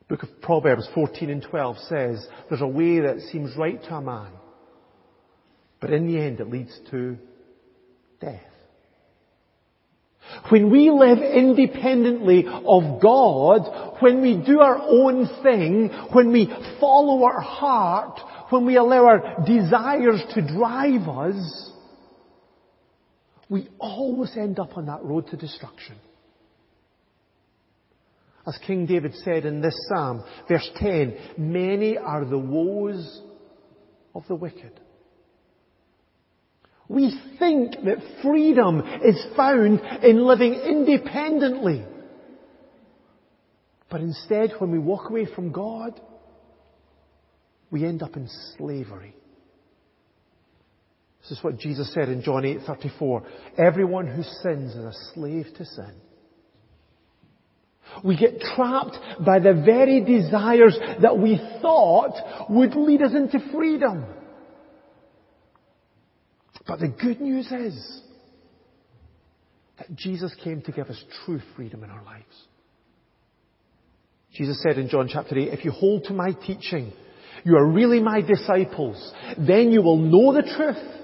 Book 0.07 0.23
of 0.23 0.41
Proverbs 0.41 0.87
14 0.93 1.29
and 1.29 1.43
12 1.43 1.77
says, 1.89 2.25
there's 2.49 2.61
a 2.61 2.67
way 2.67 2.99
that 2.99 3.19
seems 3.31 3.55
right 3.57 3.81
to 3.83 3.95
a 3.95 4.01
man, 4.01 4.31
but 5.79 5.91
in 5.91 6.07
the 6.07 6.19
end 6.19 6.39
it 6.39 6.49
leads 6.49 6.77
to 6.91 7.17
death. 8.19 8.41
When 10.49 10.69
we 10.69 10.89
live 10.89 11.19
independently 11.19 12.45
of 12.47 13.01
God, 13.01 14.01
when 14.01 14.21
we 14.21 14.41
do 14.45 14.59
our 14.59 14.77
own 14.77 15.27
thing, 15.43 15.89
when 16.13 16.31
we 16.31 16.53
follow 16.79 17.23
our 17.23 17.41
heart, 17.41 18.19
when 18.49 18.65
we 18.65 18.77
allow 18.77 19.05
our 19.05 19.43
desires 19.45 20.21
to 20.35 20.41
drive 20.41 21.07
us, 21.07 21.70
we 23.51 23.67
always 23.79 24.31
end 24.37 24.59
up 24.59 24.77
on 24.77 24.85
that 24.85 25.03
road 25.03 25.27
to 25.27 25.35
destruction. 25.35 25.97
As 28.47 28.57
King 28.65 28.85
David 28.85 29.13
said 29.25 29.45
in 29.45 29.61
this 29.61 29.75
psalm, 29.89 30.23
verse 30.47 30.67
10, 30.77 31.17
many 31.37 31.97
are 31.97 32.23
the 32.23 32.37
woes 32.37 33.21
of 34.15 34.23
the 34.29 34.35
wicked. 34.35 34.79
We 36.87 37.13
think 37.39 37.73
that 37.83 38.21
freedom 38.23 38.83
is 39.03 39.21
found 39.35 39.81
in 40.01 40.25
living 40.25 40.53
independently. 40.53 41.85
But 43.89 43.99
instead, 43.99 44.53
when 44.59 44.71
we 44.71 44.79
walk 44.79 45.09
away 45.09 45.25
from 45.25 45.51
God, 45.51 45.99
we 47.69 47.83
end 47.83 48.01
up 48.01 48.15
in 48.15 48.29
slavery. 48.57 49.13
This 51.21 51.37
is 51.37 51.43
what 51.43 51.57
Jesus 51.57 51.93
said 51.93 52.09
in 52.09 52.23
John 52.23 52.43
8:34. 52.43 53.23
Everyone 53.57 54.07
who 54.07 54.23
sins 54.23 54.75
is 54.75 54.83
a 54.83 54.93
slave 55.13 55.47
to 55.57 55.65
sin. 55.65 55.93
We 58.03 58.17
get 58.17 58.39
trapped 58.39 58.97
by 59.25 59.39
the 59.39 59.53
very 59.53 59.99
desires 59.99 60.77
that 61.01 61.17
we 61.17 61.37
thought 61.61 62.49
would 62.49 62.75
lead 62.75 63.01
us 63.01 63.13
into 63.13 63.39
freedom. 63.51 64.05
But 66.65 66.79
the 66.79 66.87
good 66.87 67.19
news 67.19 67.51
is 67.51 68.01
that 69.77 69.93
Jesus 69.95 70.33
came 70.43 70.61
to 70.61 70.71
give 70.71 70.87
us 70.87 71.03
true 71.25 71.41
freedom 71.55 71.83
in 71.83 71.89
our 71.89 72.03
lives. 72.03 72.47
Jesus 74.33 74.61
said 74.63 74.77
in 74.77 74.87
John 74.87 75.09
chapter 75.11 75.37
8, 75.37 75.49
if 75.49 75.65
you 75.65 75.71
hold 75.71 76.05
to 76.05 76.13
my 76.13 76.31
teaching, 76.31 76.93
you 77.43 77.57
are 77.57 77.65
really 77.65 77.99
my 77.99 78.21
disciples, 78.21 79.13
then 79.37 79.71
you 79.71 79.81
will 79.81 79.97
know 79.97 80.33
the 80.33 80.43
truth, 80.55 81.00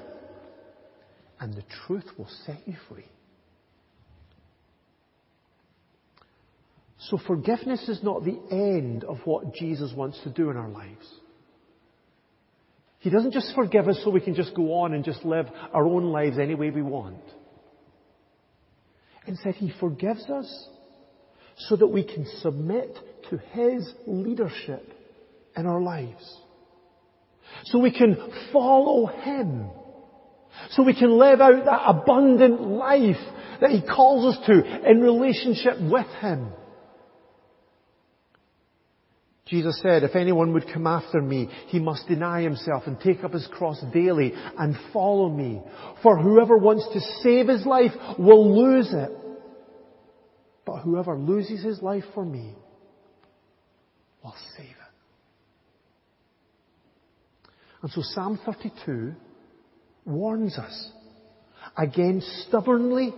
and 1.39 1.53
the 1.53 1.63
truth 1.85 2.05
will 2.17 2.29
set 2.45 2.59
you 2.65 2.75
free. 2.89 3.05
So 6.99 7.19
forgiveness 7.27 7.87
is 7.87 8.01
not 8.03 8.23
the 8.23 8.39
end 8.51 9.03
of 9.03 9.19
what 9.25 9.53
Jesus 9.53 9.93
wants 9.95 10.19
to 10.23 10.29
do 10.29 10.49
in 10.49 10.57
our 10.57 10.69
lives. 10.69 11.07
He 12.99 13.09
doesn't 13.09 13.33
just 13.33 13.53
forgive 13.55 13.87
us 13.87 13.99
so 14.03 14.09
we 14.09 14.19
can 14.19 14.35
just 14.35 14.55
go 14.55 14.81
on 14.81 14.93
and 14.93 15.05
just 15.05 15.23
live 15.23 15.45
our 15.73 15.85
own 15.85 16.11
lives 16.11 16.39
any 16.39 16.55
way 16.55 16.71
we 16.71 16.81
want. 16.81 17.21
Instead, 19.27 19.55
He 19.55 19.71
forgives 19.79 20.23
us 20.29 20.67
so 21.57 21.75
that 21.75 21.87
we 21.87 22.03
can 22.03 22.25
submit 22.41 22.97
to 23.29 23.37
His 23.37 23.93
leadership 24.07 24.91
in 25.55 25.65
our 25.65 25.81
lives. 25.81 26.23
So 27.65 27.79
we 27.79 27.91
can 27.91 28.17
follow 28.51 29.05
Him. 29.05 29.69
So 30.71 30.83
we 30.83 30.93
can 30.93 31.17
live 31.17 31.41
out 31.41 31.65
that 31.65 31.81
abundant 31.85 32.61
life 32.61 33.15
that 33.61 33.71
He 33.71 33.81
calls 33.81 34.35
us 34.35 34.45
to 34.47 34.89
in 34.89 35.01
relationship 35.01 35.79
with 35.81 36.07
Him. 36.21 36.51
Jesus 39.47 39.79
said, 39.81 40.03
if 40.03 40.15
anyone 40.15 40.53
would 40.53 40.67
come 40.73 40.85
after 40.87 41.21
me, 41.21 41.49
he 41.67 41.79
must 41.79 42.07
deny 42.07 42.41
himself 42.41 42.83
and 42.85 42.99
take 42.99 43.23
up 43.23 43.31
his 43.31 43.47
cross 43.47 43.81
daily 43.93 44.33
and 44.57 44.75
follow 44.91 45.29
me. 45.29 45.61
For 46.03 46.17
whoever 46.17 46.57
wants 46.57 46.85
to 46.91 46.99
save 47.23 47.47
his 47.47 47.65
life 47.65 47.91
will 48.19 48.53
lose 48.53 48.89
it. 48.91 49.09
But 50.65 50.81
whoever 50.81 51.17
loses 51.17 51.63
his 51.63 51.81
life 51.81 52.03
for 52.13 52.25
me 52.25 52.55
will 54.21 54.35
save 54.57 54.65
it. 54.65 54.75
And 57.81 57.91
so 57.91 58.01
Psalm 58.03 58.37
32 58.45 59.13
warns 60.07 60.57
us 60.57 60.89
against 61.77 62.27
stubbornly 62.47 63.13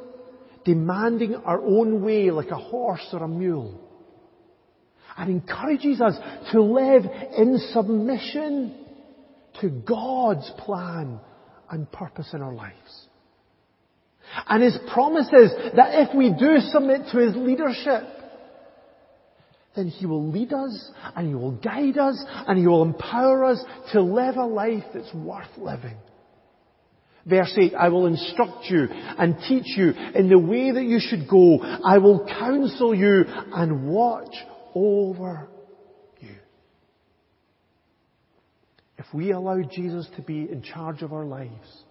demanding 0.65 1.35
our 1.35 1.61
own 1.61 2.03
way 2.03 2.31
like 2.31 2.49
a 2.49 2.55
horse 2.55 3.07
or 3.13 3.23
a 3.23 3.27
mule 3.27 3.79
and 5.17 5.29
encourages 5.29 6.01
us 6.01 6.15
to 6.51 6.61
live 6.61 7.03
in 7.37 7.59
submission 7.73 8.75
to 9.61 9.69
God's 9.69 10.49
plan 10.59 11.19
and 11.69 11.91
purpose 11.91 12.29
in 12.33 12.41
our 12.41 12.53
lives. 12.53 13.07
And 14.47 14.63
His 14.63 14.77
promise 14.93 15.27
is 15.27 15.51
that 15.75 16.07
if 16.07 16.15
we 16.15 16.29
do 16.29 16.59
submit 16.71 17.01
to 17.11 17.19
His 17.19 17.35
leadership, 17.35 18.03
then 19.75 19.87
He 19.87 20.05
will 20.05 20.31
lead 20.31 20.53
us 20.53 20.91
and 21.15 21.27
He 21.27 21.35
will 21.35 21.51
guide 21.51 21.97
us 21.97 22.23
and 22.47 22.57
He 22.57 22.67
will 22.67 22.83
empower 22.83 23.45
us 23.45 23.59
to 23.91 24.01
live 24.01 24.37
a 24.37 24.45
life 24.45 24.83
that's 24.93 25.13
worth 25.13 25.49
living. 25.57 25.97
Verse 27.29 27.53
8, 27.55 27.73
I 27.75 27.89
will 27.89 28.07
instruct 28.07 28.65
you 28.65 28.87
and 28.89 29.37
teach 29.47 29.77
you 29.77 29.91
in 29.91 30.29
the 30.29 30.39
way 30.39 30.71
that 30.71 30.83
you 30.83 30.99
should 30.99 31.29
go. 31.29 31.59
I 31.59 31.99
will 31.99 32.25
counsel 32.25 32.95
you 32.95 33.23
and 33.27 33.87
watch 33.87 34.33
over 34.73 35.49
you. 36.19 36.35
if 38.97 39.05
we 39.13 39.31
allow 39.31 39.61
Jesus 39.61 40.07
to 40.15 40.21
be 40.21 40.49
in 40.51 40.63
charge 40.63 41.03
of 41.03 41.13
our 41.13 41.25
lives, 41.25 41.83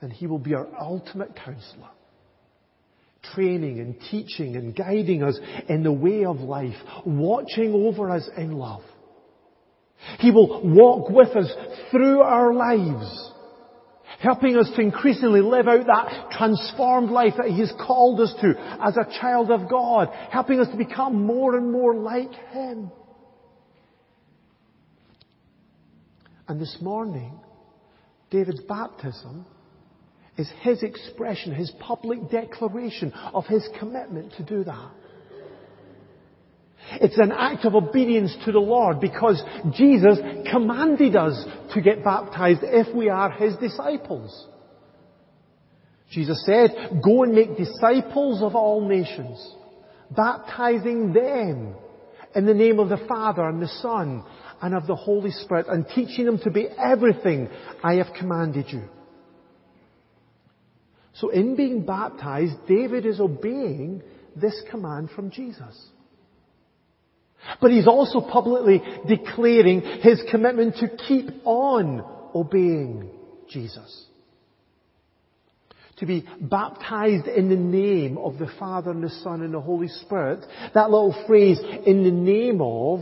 then 0.00 0.10
He 0.10 0.26
will 0.26 0.38
be 0.38 0.54
our 0.54 0.68
ultimate 0.80 1.36
counselor, 1.36 1.90
training 3.34 3.78
and 3.78 3.96
teaching 4.10 4.56
and 4.56 4.74
guiding 4.74 5.22
us 5.22 5.38
in 5.68 5.82
the 5.82 5.92
way 5.92 6.24
of 6.24 6.38
life, 6.38 6.76
watching 7.04 7.72
over 7.74 8.10
us 8.10 8.28
in 8.36 8.52
love. 8.52 8.82
He 10.18 10.30
will 10.30 10.62
walk 10.64 11.10
with 11.10 11.28
us 11.36 11.50
through 11.90 12.20
our 12.20 12.52
lives, 12.52 13.32
helping 14.20 14.56
us 14.56 14.70
to 14.74 14.80
increasingly 14.80 15.40
live 15.40 15.68
out 15.68 15.86
that 15.86 16.30
transformed 16.32 17.10
life 17.10 17.34
that 17.36 17.48
He 17.48 17.60
has 17.60 17.72
called 17.78 18.20
us 18.20 18.34
to 18.40 18.54
as 18.80 18.96
a 18.96 19.20
child 19.20 19.50
of 19.50 19.68
God, 19.68 20.08
helping 20.30 20.60
us 20.60 20.68
to 20.68 20.76
become 20.76 21.26
more 21.26 21.56
and 21.56 21.70
more 21.70 21.94
like 21.94 22.32
Him. 22.52 22.90
And 26.48 26.60
this 26.60 26.76
morning, 26.80 27.40
David's 28.30 28.62
baptism 28.62 29.46
is 30.36 30.50
his 30.60 30.82
expression, 30.82 31.54
his 31.54 31.72
public 31.80 32.30
declaration 32.30 33.12
of 33.12 33.46
his 33.46 33.66
commitment 33.78 34.32
to 34.34 34.42
do 34.42 34.64
that. 34.64 34.90
It's 36.92 37.18
an 37.18 37.32
act 37.32 37.64
of 37.64 37.74
obedience 37.74 38.36
to 38.44 38.52
the 38.52 38.60
Lord 38.60 39.00
because 39.00 39.42
Jesus 39.74 40.18
commanded 40.50 41.16
us 41.16 41.44
to 41.74 41.80
get 41.80 42.04
baptized 42.04 42.60
if 42.62 42.94
we 42.94 43.08
are 43.08 43.30
His 43.30 43.56
disciples. 43.56 44.48
Jesus 46.10 46.44
said, 46.46 47.00
go 47.02 47.24
and 47.24 47.34
make 47.34 47.56
disciples 47.56 48.42
of 48.42 48.54
all 48.54 48.86
nations, 48.88 49.54
baptizing 50.10 51.12
them 51.12 51.74
in 52.34 52.46
the 52.46 52.54
name 52.54 52.78
of 52.78 52.88
the 52.88 53.04
Father 53.08 53.48
and 53.48 53.60
the 53.60 53.68
Son 53.68 54.22
and 54.62 54.74
of 54.74 54.86
the 54.86 54.94
Holy 54.94 55.32
Spirit 55.32 55.66
and 55.68 55.86
teaching 55.88 56.26
them 56.26 56.38
to 56.38 56.50
be 56.50 56.68
everything 56.78 57.48
I 57.82 57.94
have 57.94 58.14
commanded 58.16 58.66
you. 58.68 58.84
So 61.14 61.30
in 61.30 61.56
being 61.56 61.84
baptized, 61.84 62.54
David 62.68 63.06
is 63.06 63.20
obeying 63.20 64.02
this 64.36 64.62
command 64.70 65.10
from 65.10 65.30
Jesus. 65.30 65.88
But 67.60 67.70
he's 67.70 67.86
also 67.86 68.20
publicly 68.20 68.82
declaring 69.06 69.80
his 69.80 70.22
commitment 70.30 70.76
to 70.76 70.88
keep 70.88 71.30
on 71.44 72.04
obeying 72.34 73.10
Jesus. 73.48 74.04
To 75.98 76.06
be 76.06 76.26
baptized 76.40 77.26
in 77.26 77.48
the 77.48 77.56
name 77.56 78.18
of 78.18 78.38
the 78.38 78.50
Father 78.58 78.90
and 78.90 79.02
the 79.02 79.10
Son 79.10 79.40
and 79.40 79.54
the 79.54 79.60
Holy 79.60 79.88
Spirit, 79.88 80.44
that 80.74 80.90
little 80.90 81.24
phrase, 81.26 81.58
in 81.86 82.04
the 82.04 82.10
name 82.10 82.60
of, 82.60 83.00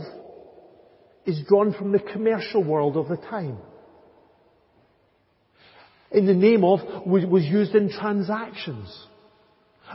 is 1.25 1.41
drawn 1.47 1.73
from 1.73 1.91
the 1.91 1.99
commercial 1.99 2.63
world 2.63 2.95
of 2.95 3.09
the 3.09 3.17
time. 3.17 3.57
In 6.11 6.25
the 6.25 6.33
name 6.33 6.63
of 6.63 6.79
was 7.05 7.43
used 7.43 7.75
in 7.75 7.89
transactions. 7.89 9.05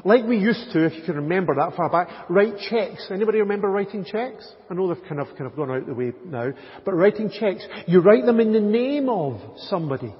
Like 0.05 0.25
we 0.25 0.39
used 0.39 0.73
to, 0.73 0.85
if 0.85 0.95
you 0.95 1.03
can 1.03 1.17
remember 1.17 1.55
that 1.57 1.77
far 1.77 1.91
back, 1.91 2.31
write 2.31 2.57
checks. 2.71 3.09
Anybody 3.11 3.41
remember 3.41 3.69
writing 3.69 4.05
checks? 4.05 4.49
I 4.71 4.75
know 4.75 4.93
they've 4.93 5.09
kind 5.09 5.21
of, 5.21 5.29
kind 5.37 5.47
of 5.47 5.57
gone 5.57 5.71
out 5.71 5.87
the 5.87 5.95
way 5.95 6.13
now, 6.25 6.53
but 6.85 6.95
writing 6.95 7.31
checks, 7.31 7.67
you 7.87 8.01
write 8.01 8.25
them 8.25 8.41
in 8.41 8.53
the 8.53 8.61
name 8.61 9.09
of 9.09 9.41
somebody. 9.69 10.15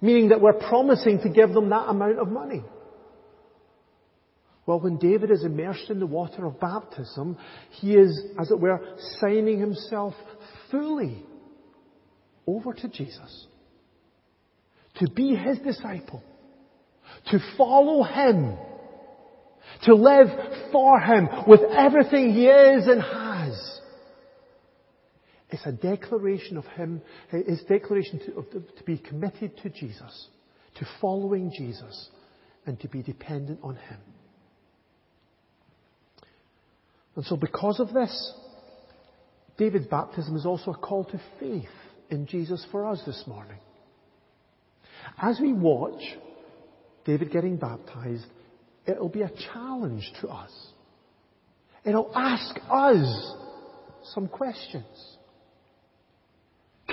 Meaning 0.00 0.28
that 0.28 0.40
we're 0.40 0.52
promising 0.52 1.20
to 1.22 1.30
give 1.30 1.52
them 1.54 1.70
that 1.70 1.88
amount 1.88 2.18
of 2.18 2.28
money. 2.28 2.62
Well, 4.66 4.80
when 4.80 4.98
David 4.98 5.30
is 5.30 5.44
immersed 5.44 5.90
in 5.90 5.98
the 5.98 6.06
water 6.06 6.46
of 6.46 6.60
baptism, 6.60 7.38
he 7.70 7.94
is, 7.94 8.22
as 8.38 8.50
it 8.50 8.60
were, 8.60 8.80
signing 9.20 9.58
himself 9.58 10.14
fully 10.70 11.24
over 12.46 12.72
to 12.72 12.88
Jesus. 12.88 13.46
To 14.96 15.10
be 15.10 15.34
his 15.34 15.58
disciple 15.58 16.22
to 17.30 17.38
follow 17.56 18.02
Him, 18.02 18.56
to 19.84 19.94
live 19.94 20.28
for 20.72 21.00
Him 21.00 21.28
with 21.46 21.60
everything 21.70 22.32
He 22.32 22.46
is 22.46 22.86
and 22.86 23.02
has. 23.02 23.80
It's 25.50 25.66
a 25.66 25.72
declaration 25.72 26.56
of 26.56 26.64
Him, 26.66 27.02
His 27.30 27.62
declaration 27.68 28.20
to, 28.20 28.34
of, 28.38 28.50
to 28.50 28.84
be 28.84 28.98
committed 28.98 29.56
to 29.58 29.70
Jesus, 29.70 30.28
to 30.76 30.86
following 31.00 31.52
Jesus, 31.56 32.08
and 32.66 32.80
to 32.80 32.88
be 32.88 33.02
dependent 33.02 33.60
on 33.62 33.76
Him. 33.76 33.98
And 37.16 37.24
so 37.26 37.36
because 37.36 37.78
of 37.78 37.92
this, 37.92 38.32
David's 39.56 39.86
baptism 39.86 40.34
is 40.36 40.46
also 40.46 40.72
a 40.72 40.76
call 40.78 41.04
to 41.04 41.20
faith 41.38 41.68
in 42.10 42.26
Jesus 42.26 42.66
for 42.72 42.86
us 42.86 43.00
this 43.06 43.22
morning. 43.26 43.58
As 45.20 45.38
we 45.40 45.52
watch 45.52 46.02
David 47.04 47.30
getting 47.30 47.56
baptized, 47.56 48.26
it'll 48.86 49.08
be 49.08 49.22
a 49.22 49.30
challenge 49.52 50.10
to 50.20 50.28
us. 50.28 50.50
It'll 51.84 52.10
ask 52.14 52.56
us 52.70 53.34
some 54.14 54.28
questions. 54.28 55.16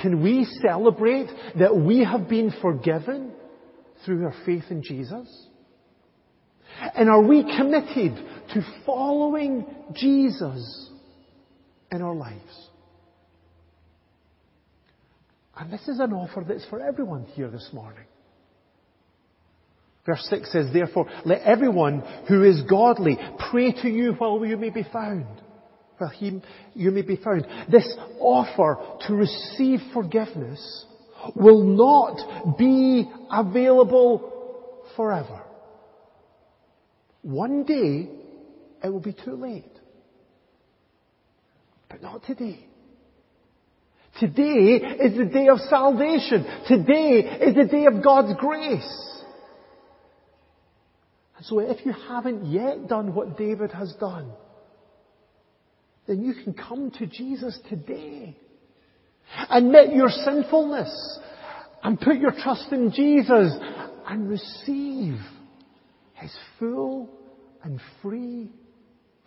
Can 0.02 0.22
we 0.24 0.46
celebrate 0.62 1.28
that 1.60 1.76
we 1.76 2.04
have 2.04 2.28
been 2.28 2.54
forgiven 2.62 3.32
through 4.06 4.26
our 4.26 4.34
faith 4.46 4.64
in 4.70 4.82
Jesus? 4.84 5.48
And 6.96 7.10
are 7.10 7.22
we 7.22 7.44
committed 7.44 8.16
to 8.54 8.84
following 8.86 9.66
Jesus 9.94 10.90
in 11.92 12.02
our 12.02 12.16
lives? 12.16 12.70
And 15.58 15.72
this 15.72 15.88
is 15.88 16.00
an 16.00 16.14
offer 16.14 16.44
that's 16.48 16.66
for 16.66 16.82
everyone 16.82 17.26
here 17.34 17.50
this 17.50 17.70
morning. 17.72 18.06
Verse 20.06 20.26
6 20.30 20.52
says, 20.52 20.66
Therefore, 20.74 21.08
let 21.26 21.42
everyone 21.42 22.02
who 22.28 22.44
is 22.44 22.62
godly 22.64 23.18
pray 23.52 23.72
to 23.72 23.88
you 23.88 24.14
while 24.14 24.44
you 24.46 24.58
may 24.58 24.72
be 24.72 24.86
found. 24.92 25.26
While 25.98 26.10
he, 26.10 26.42
you 26.74 26.92
may 26.92 27.04
be 27.04 27.18
found. 27.18 27.46
This 27.72 27.96
offer 28.20 28.78
to 29.08 29.14
receive 29.14 29.80
forgiveness 29.94 30.86
will 31.36 31.64
not 31.64 32.58
be 32.58 33.10
available 33.32 34.82
forever. 34.96 35.44
One 37.22 37.64
day, 37.64 38.10
it 38.84 38.90
will 38.90 39.00
be 39.00 39.14
too 39.14 39.36
late. 39.36 39.66
But 41.90 42.02
not 42.02 42.24
today. 42.26 42.66
Today 44.20 44.82
is 45.00 45.16
the 45.16 45.30
day 45.32 45.48
of 45.48 45.60
salvation. 45.70 46.46
Today 46.68 47.38
is 47.42 47.56
the 47.56 47.68
day 47.70 47.86
of 47.86 48.04
God's 48.04 48.34
grace. 48.40 49.11
So 51.44 51.60
if 51.60 51.86
you 51.86 51.94
haven't 52.08 52.46
yet 52.46 52.88
done 52.88 53.14
what 53.16 53.38
David 53.38 53.72
has 53.72 53.94
done, 54.00 54.32
then 56.08 56.22
you 56.22 56.34
can 56.44 56.54
come 56.54 56.92
to 57.00 57.06
Jesus 57.08 57.60
today. 57.70 58.38
And 59.50 59.68
admit 59.68 59.96
your 59.96 60.10
sinfulness 60.10 61.20
and 61.84 62.00
put 62.00 62.18
your 62.18 62.32
trust 62.32 62.72
in 62.72 62.92
Jesus 62.92 63.56
and 64.08 64.30
receive 64.30 65.18
His 66.16 66.36
full 66.60 67.10
and 67.64 67.80
free 68.02 68.52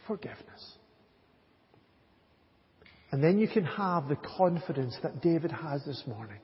forgiveness. 0.07 0.77
And 3.11 3.23
then 3.23 3.39
you 3.39 3.49
can 3.49 3.65
have 3.65 4.09
the 4.09 4.19
confidence 4.37 4.97
that 5.03 5.23
David 5.23 5.53
has 5.53 5.85
this 5.85 6.03
morning. 6.07 6.41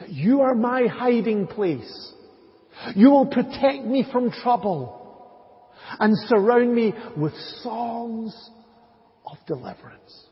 That 0.00 0.08
you 0.08 0.40
are 0.40 0.54
my 0.54 0.86
hiding 0.86 1.46
place. 1.46 2.12
You 2.94 3.10
will 3.10 3.26
protect 3.26 3.84
me 3.84 4.06
from 4.10 4.30
trouble 4.30 5.70
and 5.98 6.16
surround 6.28 6.74
me 6.74 6.94
with 7.16 7.34
songs 7.62 8.34
of 9.26 9.36
deliverance. 9.46 10.26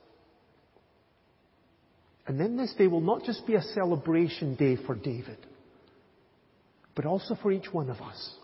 And 2.27 2.39
then 2.39 2.57
this 2.57 2.73
day 2.75 2.87
will 2.87 3.01
not 3.01 3.25
just 3.25 3.47
be 3.47 3.55
a 3.55 3.63
celebration 3.63 4.55
day 4.55 4.77
for 4.87 4.95
David, 4.95 5.39
but 6.95 7.05
also 7.05 7.35
for 7.43 7.51
each 7.51 7.73
one 7.73 7.91
of 7.91 8.01
us. 8.01 8.35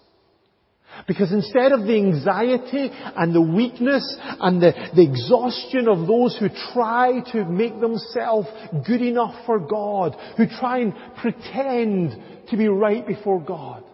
Because 1.07 1.31
instead 1.33 1.73
of 1.73 1.83
the 1.83 1.95
anxiety 1.95 2.91
and 2.93 3.35
the 3.35 3.41
weakness 3.41 4.17
and 4.41 4.61
the, 4.63 4.73
the, 4.95 5.03
exhaustion 5.03 5.89
of 5.89 6.07
those 6.07 6.37
who 6.39 6.49
try 6.73 7.21
to 7.33 7.45
make 7.45 7.79
themselves 7.81 8.49
good 8.87 9.03
enough 9.03 9.35
for 9.47 9.59
God, 9.59 10.17
who 10.37 10.47
try 10.47 10.79
and 10.79 10.95
pretend 11.17 12.49
to 12.49 12.57
be 12.57 12.69
right 12.69 13.07
before 13.07 13.41
God, 13.41 13.85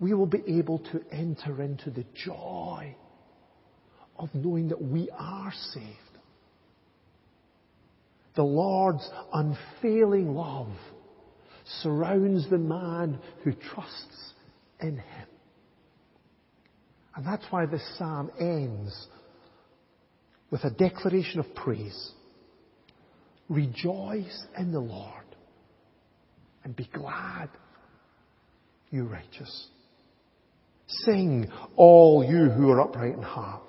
we 0.00 0.12
will 0.14 0.26
be 0.26 0.42
able 0.46 0.78
to 0.78 1.02
enter 1.10 1.62
into 1.62 1.90
the 1.90 2.04
joy 2.14 2.94
of 4.18 4.28
knowing 4.34 4.68
that 4.68 4.82
we 4.82 5.08
are 5.10 5.52
saved. 5.72 5.96
The 8.34 8.42
Lord's 8.42 9.08
unfailing 9.32 10.34
love 10.34 10.70
surrounds 11.82 12.48
the 12.48 12.58
man 12.58 13.18
who 13.42 13.52
trusts 13.52 14.32
in 14.80 14.96
Him. 14.96 15.28
And 17.14 17.26
that's 17.26 17.44
why 17.50 17.66
this 17.66 17.82
psalm 17.98 18.30
ends 18.38 19.08
with 20.50 20.64
a 20.64 20.70
declaration 20.70 21.40
of 21.40 21.54
praise. 21.54 22.12
Rejoice 23.48 24.46
in 24.58 24.72
the 24.72 24.80
Lord 24.80 25.12
and 26.64 26.76
be 26.76 26.88
glad, 26.92 27.48
you 28.90 29.04
righteous. 29.04 29.68
Sing, 30.86 31.50
all 31.76 32.24
you 32.24 32.50
who 32.50 32.70
are 32.70 32.80
upright 32.80 33.14
in 33.14 33.22
heart. 33.22 33.62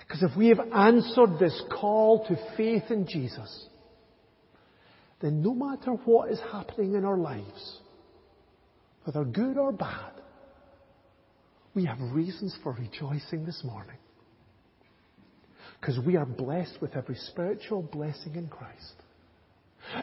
Because 0.00 0.22
if 0.22 0.36
we 0.36 0.48
have 0.48 0.60
answered 0.74 1.38
this 1.38 1.62
call 1.70 2.26
to 2.26 2.56
faith 2.56 2.84
in 2.90 3.06
Jesus, 3.06 3.66
then 5.20 5.42
no 5.42 5.54
matter 5.54 5.92
what 6.04 6.30
is 6.30 6.40
happening 6.50 6.94
in 6.94 7.04
our 7.04 7.18
lives, 7.18 7.78
whether 9.08 9.24
good 9.24 9.56
or 9.56 9.72
bad, 9.72 10.12
we 11.74 11.86
have 11.86 11.98
reasons 12.12 12.54
for 12.62 12.72
rejoicing 12.72 13.46
this 13.46 13.62
morning. 13.64 13.96
Because 15.80 15.98
we 16.04 16.16
are 16.16 16.26
blessed 16.26 16.76
with 16.82 16.94
every 16.94 17.14
spiritual 17.14 17.80
blessing 17.80 18.34
in 18.34 18.48
Christ. 18.48 18.96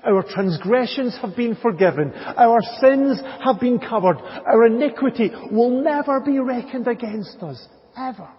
Our 0.03 0.23
transgressions 0.23 1.15
have 1.21 1.35
been 1.35 1.55
forgiven. 1.61 2.13
Our 2.13 2.61
sins 2.81 3.21
have 3.45 3.59
been 3.59 3.77
covered. 3.77 4.17
Our 4.17 4.65
iniquity 4.65 5.29
will 5.51 5.83
never 5.83 6.19
be 6.21 6.39
reckoned 6.39 6.87
against 6.87 7.37
us, 7.43 7.63
ever. 7.95 8.29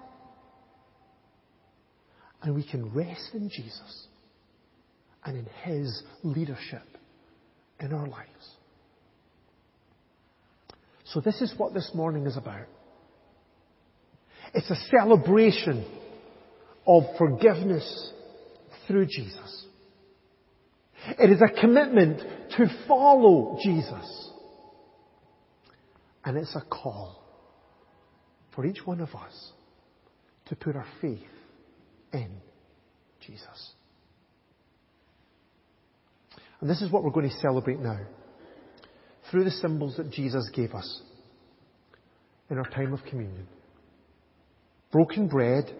And 2.43 2.57
we 2.57 2.67
can 2.69 2.93
rest 2.93 3.35
in 3.35 3.51
Jesus 3.51 4.09
and 5.25 5.37
in 5.37 5.47
His 5.63 6.03
leadership 6.25 6.83
in 7.79 7.93
our 7.93 8.09
lives. 8.09 8.56
So 11.13 11.21
this 11.21 11.41
is 11.41 11.55
what 11.57 11.73
this 11.73 11.91
morning 11.95 12.27
is 12.27 12.37
about. 12.37 12.67
It's 14.55 14.71
a 14.71 14.77
celebration 14.91 15.87
of 16.87 17.05
forgiveness 17.19 18.13
through 18.87 19.07
Jesus. 19.07 19.67
It 21.19 21.31
is 21.31 21.41
a 21.41 21.61
commitment 21.61 22.21
to 22.57 22.67
follow 22.89 23.59
Jesus. 23.63 24.31
And 26.25 26.37
it's 26.37 26.57
a 26.57 26.63
call 26.63 27.23
for 28.55 28.67
each 28.67 28.85
one 28.85 29.01
of 29.01 29.15
us 29.15 29.53
to 30.47 30.57
put 30.57 30.75
our 30.75 30.87
faith 31.01 31.21
in 32.13 32.31
Jesus. 33.21 33.73
And 36.61 36.69
this 36.69 36.83
is 36.83 36.91
what 36.91 37.05
we're 37.05 37.11
going 37.11 37.29
to 37.29 37.37
celebrate 37.37 37.79
now. 37.79 37.99
Through 39.31 39.45
the 39.45 39.51
symbols 39.51 39.97
that 39.97 40.11
Jesus 40.11 40.49
gave 40.55 40.75
us 40.75 41.01
in 42.51 42.59
our 42.59 42.69
time 42.71 42.93
of 42.93 43.03
communion. 43.05 43.47
Broken 44.93 45.27
bread 45.29 45.71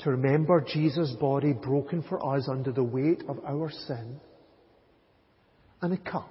to 0.00 0.10
remember 0.10 0.64
Jesus' 0.66 1.12
body 1.20 1.52
broken 1.52 2.02
for 2.02 2.36
us 2.36 2.48
under 2.48 2.72
the 2.72 2.82
weight 2.82 3.22
of 3.28 3.38
our 3.44 3.70
sin. 3.70 4.20
And 5.82 5.92
a 5.92 5.98
cup 5.98 6.30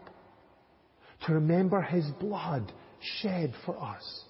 to 1.27 1.33
remember 1.33 1.81
His 1.81 2.05
blood 2.19 2.71
shed 3.21 3.53
for 3.65 3.81
us 3.81 4.23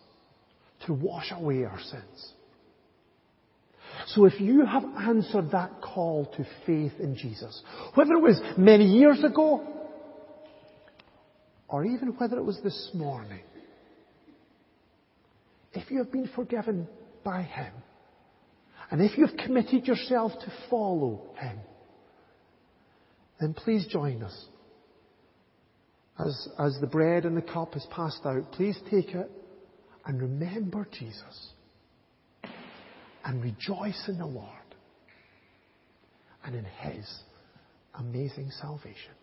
to 0.85 0.93
wash 0.93 1.31
away 1.31 1.63
our 1.63 1.79
sins. 1.79 2.33
So 4.07 4.25
if 4.25 4.39
you 4.41 4.65
have 4.65 4.83
answered 4.97 5.51
that 5.51 5.81
call 5.81 6.25
to 6.37 6.45
faith 6.65 6.93
in 6.99 7.15
Jesus, 7.15 7.61
whether 7.93 8.13
it 8.13 8.21
was 8.21 8.41
many 8.57 8.85
years 8.85 9.23
ago, 9.23 9.65
or 11.73 11.83
even 11.83 12.09
whether 12.19 12.37
it 12.37 12.45
was 12.45 12.59
this 12.63 12.91
morning, 12.93 13.41
if 15.73 15.89
you 15.89 15.97
have 15.97 16.11
been 16.11 16.29
forgiven 16.35 16.87
by 17.23 17.41
Him, 17.41 17.73
and 18.91 19.01
if 19.01 19.17
you've 19.17 19.35
committed 19.43 19.87
yourself 19.87 20.33
to 20.33 20.53
follow 20.69 21.33
Him, 21.39 21.57
then 23.41 23.55
please 23.55 23.87
join 23.87 24.21
us. 24.21 24.45
As, 26.19 26.47
as 26.59 26.77
the 26.79 26.85
bread 26.85 27.25
and 27.25 27.35
the 27.35 27.41
cup 27.41 27.75
is 27.75 27.87
passed 27.89 28.21
out, 28.23 28.51
please 28.51 28.77
take 28.91 29.09
it 29.09 29.31
and 30.05 30.21
remember 30.21 30.87
Jesus 30.91 31.53
and 33.25 33.41
rejoice 33.41 34.03
in 34.07 34.19
the 34.19 34.27
Lord 34.27 34.47
and 36.45 36.53
in 36.53 36.65
His 36.65 37.11
amazing 37.97 38.51
salvation. 38.61 39.13